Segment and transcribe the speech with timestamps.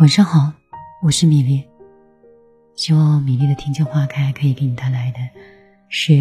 [0.00, 0.52] 晚上好，
[1.02, 1.64] 我是米粒。
[2.76, 5.18] 希望米粒的听见花开可以给你带来的
[5.88, 6.20] 是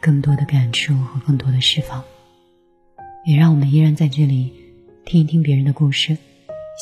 [0.00, 2.02] 更多的感触和更多的释放，
[3.26, 4.52] 也让我们依然在这里
[5.04, 6.16] 听一听别人的故事，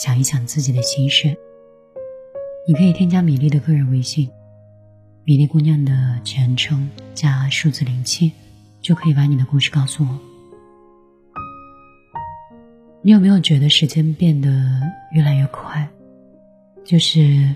[0.03, 1.37] 想一想自己的心事。
[2.69, 4.31] 你可以添加米粒的个人微信，
[5.25, 8.31] 米粒姑娘的全称加数字零七，
[8.81, 10.36] 就可以把你的故事告诉我。
[13.07, 14.51] 你有没有觉得时间变得
[15.13, 15.89] 越来越快？
[16.85, 17.55] 就是，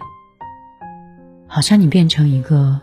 [1.48, 2.80] 好像你变成一个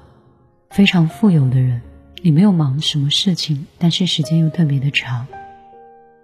[0.72, 1.82] 非常富有的人，
[2.22, 5.26] 你没有忙什么事情，但是时间又特别的长；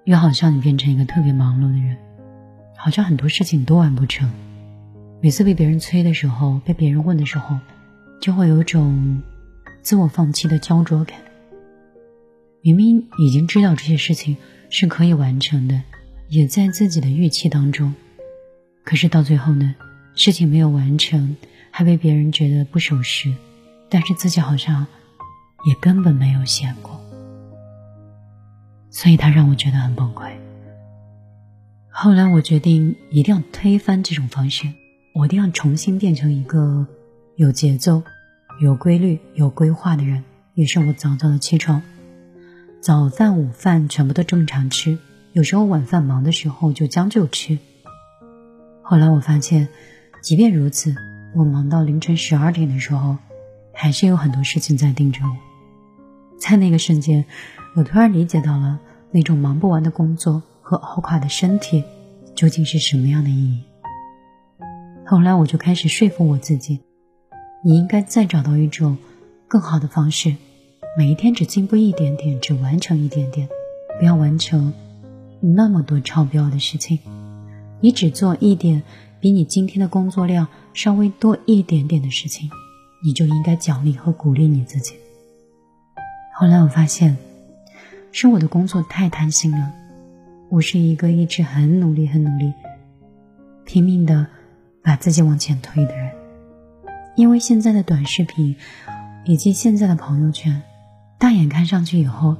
[0.03, 1.95] 又好像你变成一个特别忙碌的人，
[2.75, 4.29] 好像很多事情都完不成。
[5.21, 7.57] 每次被别人催的时候，被别人问的时候，
[8.19, 9.21] 就会有种
[9.81, 11.17] 自我放弃的焦灼感。
[12.59, 14.35] 明明已经知道这些事情
[14.69, 15.81] 是可以完成的。
[16.27, 17.93] 也在自己的预期当中，
[18.83, 19.75] 可是到最后呢，
[20.15, 21.35] 事情没有完成，
[21.69, 23.33] 还被别人觉得不守时，
[23.89, 24.85] 但是自己好像
[25.67, 26.99] 也根本没有想过，
[28.89, 30.31] 所以他让我觉得很崩溃。
[31.89, 34.67] 后来我决定一定要推翻这种方式，
[35.13, 36.87] 我一定要重新变成一个
[37.35, 38.01] 有节奏、
[38.59, 40.23] 有规律、有规划的人。
[40.55, 41.81] 于是我早早的起床，
[42.81, 44.97] 早饭、午饭全部都正常吃。
[45.33, 47.57] 有时候晚饭忙的时候就将就吃。
[48.83, 49.67] 后来我发现，
[50.21, 50.95] 即便如此，
[51.35, 53.17] 我忙到凌晨十二点的时候，
[53.73, 55.35] 还是有很多事情在盯着我。
[56.37, 57.25] 在那个瞬间，
[57.75, 61.83] 我突然理解到了那种忙不完的工作和熬垮的身体
[62.35, 63.63] 究竟是什么样的意义。
[65.03, 66.81] 后来我就开始说服我自己，
[67.65, 68.97] 你应该再找到一种
[69.47, 70.35] 更好的方式，
[70.95, 73.49] 每一天只进步一点点，只完成一点点，
[73.99, 74.71] 不要完成。
[75.45, 76.97] 那么多超标的事情，
[77.81, 78.81] 你只做一点
[79.19, 82.49] 比你今天的工作量稍微多一点点的事情，
[83.03, 84.93] 你就应该奖励和鼓励你自己。
[86.33, 87.17] 后来我发现，
[88.13, 89.73] 是我的工作太贪心了。
[90.47, 92.53] 我是一个一直很努力、很努力、
[93.65, 94.25] 拼命的
[94.81, 96.09] 把自己往前推的人，
[97.17, 98.55] 因为现在的短视频
[99.25, 100.61] 以及现在的朋友圈，
[101.19, 102.37] 大眼看上去以后。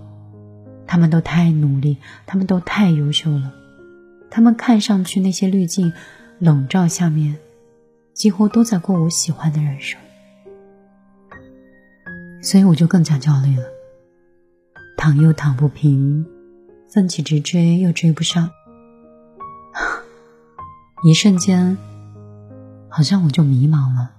[0.86, 3.54] 他们都太努力，他们都太优秀了，
[4.30, 5.92] 他们看上去那些滤镜
[6.40, 7.38] 笼罩下面，
[8.14, 10.00] 几乎都在过我喜欢的人生，
[12.42, 13.64] 所以我就更加焦虑了，
[14.98, 16.26] 躺又躺不平，
[16.90, 18.50] 奋起直追又追不上，
[21.04, 21.78] 一瞬间，
[22.90, 24.12] 好像我就迷茫了。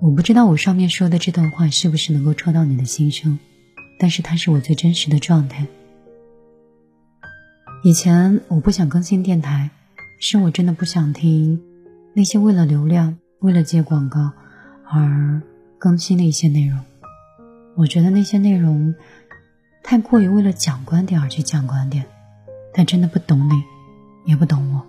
[0.00, 3.38] 我不知道我上面说的这段话是不是能够戳到你的心声。
[4.02, 5.64] 但是它是我最真实的状态。
[7.84, 9.70] 以前我不想更新电台，
[10.18, 11.62] 是我真的不想听
[12.12, 14.32] 那些为了流量、为了接广告
[14.90, 15.40] 而
[15.78, 16.80] 更新的一些内容。
[17.76, 18.92] 我觉得那些内容
[19.84, 22.04] 太过于为了讲观点而去讲观点，
[22.74, 23.62] 但真的不懂你，
[24.24, 24.84] 也不懂我。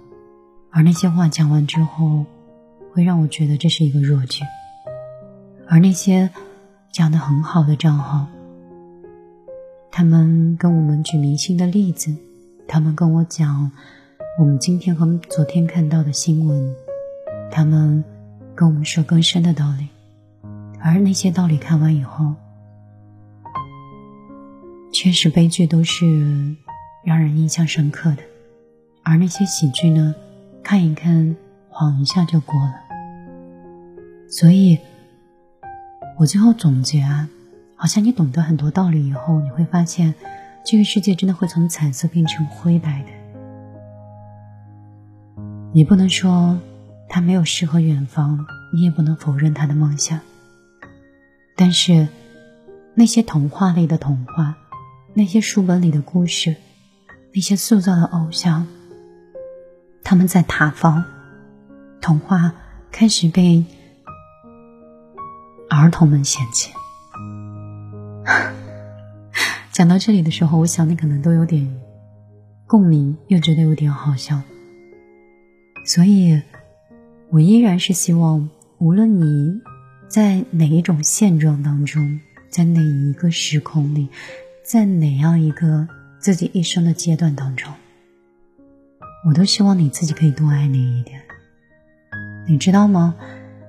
[0.71, 2.25] 而那些话讲完之后，
[2.91, 4.43] 会让我觉得这是一个弱剧。
[5.69, 6.31] 而那些
[6.91, 8.25] 讲的很好的账号。
[9.95, 12.11] 他们跟我们举明星的例子，
[12.67, 13.69] 他们跟我讲
[14.39, 16.75] 我们今天和昨天看到的新闻，
[17.51, 18.03] 他们
[18.55, 19.87] 跟我们说更深的道理，
[20.81, 22.33] 而那些道理看完以后，
[24.91, 26.07] 确实悲剧都是
[27.03, 28.23] 让人印象深刻的，
[29.03, 30.15] 而那些喜剧呢，
[30.63, 31.35] 看一看
[31.69, 32.73] 晃一下就过了。
[34.27, 34.79] 所以，
[36.17, 37.29] 我最后总结啊。
[37.83, 40.15] 好像你懂得很多道理以后，你会发现，
[40.65, 43.09] 这个世界真的会从彩色变成灰白的。
[45.73, 46.61] 你不能说
[47.09, 50.21] 他没有诗和远方，你也不能否认他的梦想。
[51.57, 52.07] 但是，
[52.95, 54.55] 那些童话里的童话，
[55.13, 56.55] 那些书本里的故事，
[57.33, 58.65] 那些塑造的偶像，
[60.05, 61.03] 他们在塌方，
[61.99, 62.53] 童话
[62.93, 63.65] 开始被
[65.69, 66.71] 儿童们嫌弃。
[69.83, 71.69] 讲到这里的时候，我想你可能都有点
[72.65, 74.41] 共鸣，又觉得有点好笑。
[75.83, 76.41] 所以，
[77.29, 79.59] 我依然是希望，无论你
[80.07, 84.07] 在哪一种现状当中，在哪一个时空里，
[84.63, 85.85] 在哪样一个
[86.17, 87.69] 自己一生的阶段当中，
[89.27, 91.19] 我都希望你自己可以多爱你一点。
[92.47, 93.15] 你知道吗？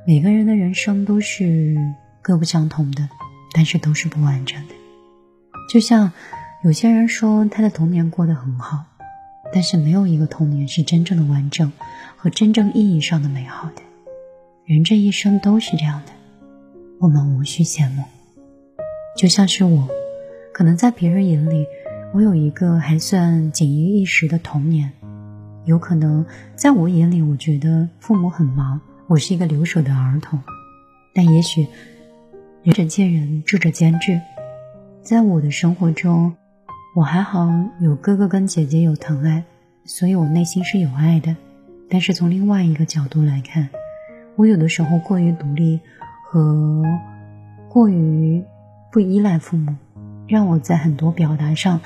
[0.07, 1.77] 每个人的人生都是
[2.23, 3.09] 各不相同的。
[3.53, 4.75] 但是都是不完整的，
[5.69, 6.13] 就像
[6.63, 8.85] 有些人说他的童年过得很好，
[9.53, 11.73] 但是没有一个童年是真正的完整
[12.17, 13.83] 和真正意义上的美好的。
[14.65, 16.13] 人这一生都是这样的，
[17.01, 18.03] 我们无需羡慕。
[19.17, 19.89] 就像是我，
[20.53, 21.67] 可能在别人眼里，
[22.15, 24.89] 我有一个还算锦衣玉食的童年；
[25.65, 26.25] 有可能
[26.57, 30.41] 在我眼里，我觉得父母很忙，我是一个留守的儿童。
[31.15, 31.67] 但也许，
[32.63, 34.21] 仁者见仁，智者见智。
[35.05, 36.35] 在我的生活中，
[36.97, 37.47] 我还好
[37.79, 39.45] 有哥哥跟姐姐有疼爱，
[39.85, 41.37] 所以我内心是有爱的。
[41.91, 43.69] 但是从另外一个角度来看，
[44.35, 45.79] 我有的时候过于独立
[46.23, 46.83] 和
[47.69, 48.43] 过于
[48.91, 49.77] 不依赖父母，
[50.27, 51.79] 让我在很多表达上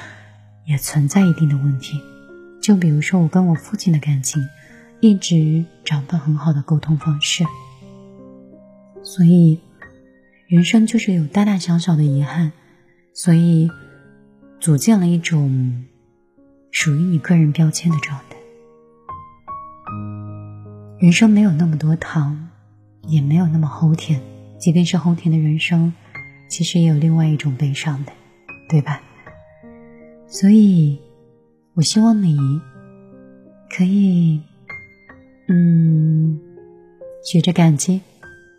[0.65, 2.01] 也存在一定的问题。
[2.63, 4.41] 就比如说我跟我父亲的感情，
[5.01, 7.45] 一直找不到很好的沟通方式。
[9.03, 9.59] 所以，
[10.47, 12.53] 人生就是有大大小小的遗憾，
[13.19, 13.69] 所以
[14.61, 15.85] 组建了一种
[16.71, 18.37] 属于你个人标签的状态。
[21.01, 22.49] 人生没有那么多糖，
[23.09, 24.21] 也没有那么齁甜。
[24.57, 25.93] 即便是齁甜的人生，
[26.49, 28.13] 其实也有另外一种悲伤的，
[28.69, 29.01] 对吧？
[30.29, 31.01] 所以，
[31.75, 32.39] 我希望你
[33.69, 34.41] 可以，
[35.49, 36.39] 嗯，
[37.25, 38.01] 学着感激。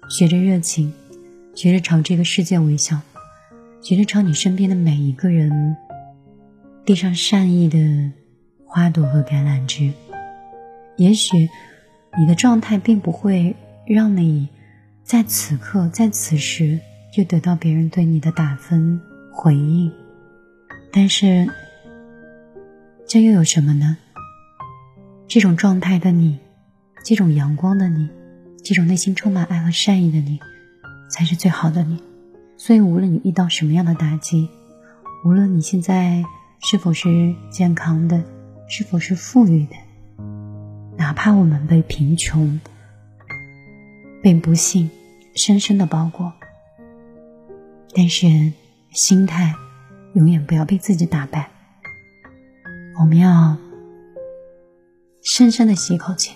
[0.10, 0.92] 学着热情，
[1.56, 3.00] 学着朝这个世界微笑，
[3.81, 5.76] 学着朝你身边的每一个人
[6.86, 8.12] 递上善意的
[8.66, 9.92] 花朵和橄榄枝。
[10.98, 11.50] 也许
[12.18, 13.56] 你的状态并不会
[13.88, 14.50] 让你
[15.04, 16.80] 在此刻在此时
[17.14, 19.00] 就得到别人对你的打分
[19.31, 19.92] 回应，
[20.92, 21.48] 但是
[23.08, 23.98] 这又有什么呢？
[25.28, 26.38] 这种状态的你，
[27.04, 28.10] 这种阳光的你。
[28.62, 30.38] 这种内心充满爱和善意的你，
[31.10, 32.04] 才是最好的你。
[32.62, 34.50] 所以，无论你遇到什么样的打击，
[35.24, 36.26] 无论你现在
[36.62, 38.22] 是否是健康的，
[38.68, 39.76] 是否是富裕的，
[40.98, 42.60] 哪怕我们被贫穷、
[44.22, 44.92] 被不幸
[45.36, 46.34] 深深的包裹，
[47.96, 48.52] 但是
[48.92, 49.56] 心态
[50.14, 51.50] 永远不要被自己打败。
[53.00, 53.56] 我们要
[55.24, 56.34] 深深的吸一口气。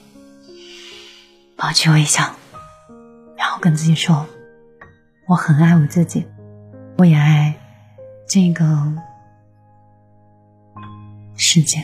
[1.57, 2.35] 保持微笑，
[3.37, 4.25] 然后跟自己说
[5.33, 6.27] ：“我很爱我自己，
[6.95, 7.55] 我也爱
[8.27, 8.93] 这个
[11.35, 11.83] 世界。”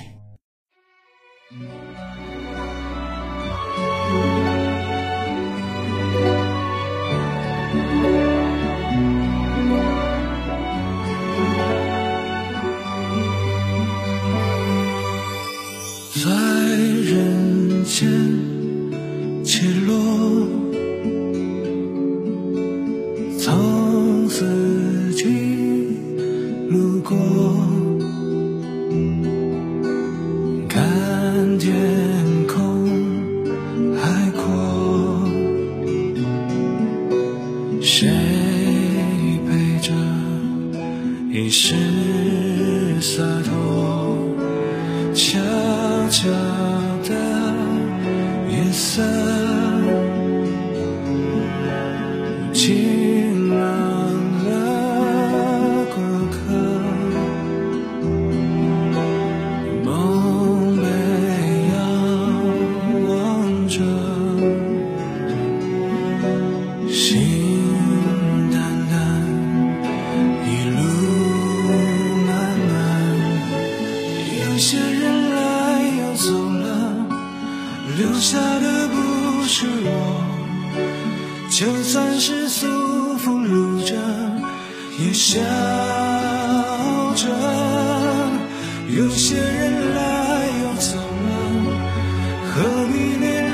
[92.79, 93.48] Dominic.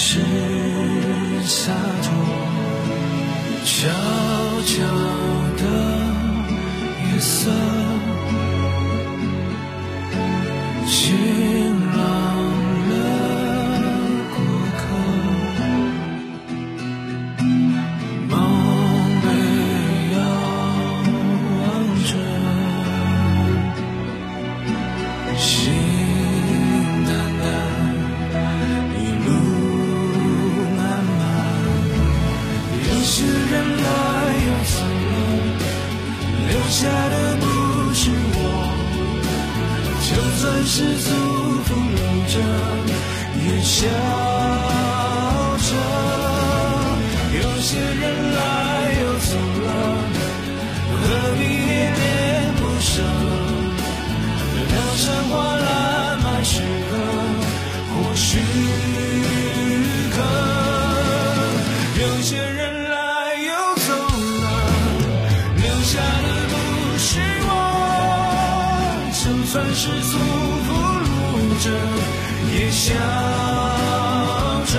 [0.00, 0.57] 是
[55.08, 56.60] 山花烂漫时
[56.90, 56.92] 刻，
[57.94, 58.38] 或许
[60.12, 60.16] 可。
[61.98, 62.94] 有些人来
[63.36, 63.50] 又
[63.86, 63.88] 走
[64.42, 64.46] 了，
[65.56, 66.52] 留下的不
[66.98, 67.08] 是
[67.48, 67.50] 我。
[69.14, 70.12] 就算是祝
[70.66, 70.68] 福
[71.00, 71.08] 录
[71.64, 71.66] 着，
[72.52, 72.84] 也笑
[74.66, 74.74] 着